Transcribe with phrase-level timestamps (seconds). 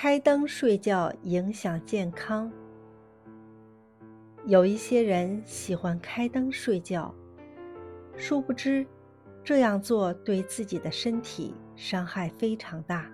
[0.00, 2.48] 开灯睡觉影响健康。
[4.46, 7.12] 有一些人喜欢开灯睡觉，
[8.16, 8.86] 殊不知
[9.42, 13.10] 这样做对自己的身体伤害非常大。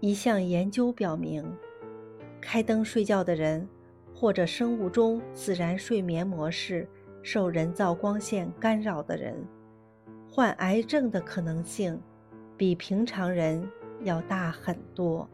[0.00, 1.44] 一项研究表明，
[2.40, 3.68] 开灯睡觉的人，
[4.14, 6.88] 或者生物钟自然睡眠模式
[7.22, 9.36] 受人造光线干扰的人，
[10.30, 12.00] 患癌症的可能性
[12.56, 13.70] 比平常人。
[14.04, 15.28] 要大很多，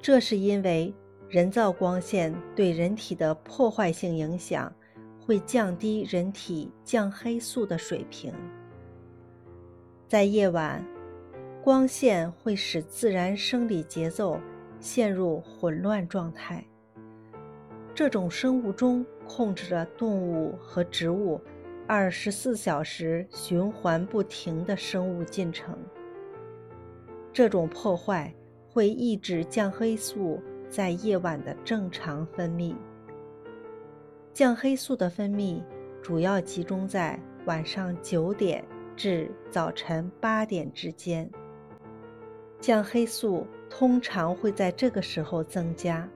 [0.00, 0.92] 这是因为
[1.28, 4.72] 人造光线对人体的破坏性影响
[5.20, 8.32] 会降低人体降黑素的水平。
[10.06, 10.84] 在夜晚，
[11.62, 14.40] 光线会使自然生理节奏
[14.80, 16.64] 陷入混乱状态。
[17.94, 21.40] 这种生物钟控制着动物和植物
[21.86, 25.76] 二十四小时循环不停的生物进程。
[27.38, 28.34] 这种破坏
[28.68, 32.74] 会抑制降黑素在夜晚的正常分泌。
[34.34, 35.62] 降黑素的分泌
[36.02, 38.64] 主要集中在晚上九点
[38.96, 41.30] 至早晨八点之间。
[42.60, 46.08] 降黑素通常会在这个时候增加，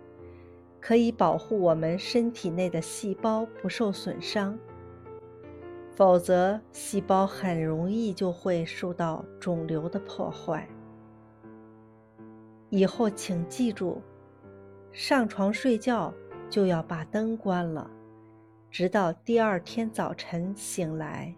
[0.81, 4.59] 可以保护我们身体内的细胞不受损伤。
[5.95, 10.69] 否则，细胞很容易就会受到肿瘤的破坏。
[12.73, 14.01] 以后请记住，
[14.93, 16.11] 上床睡觉
[16.49, 17.91] 就要把灯关了，
[18.71, 21.37] 直到第二天早晨醒来。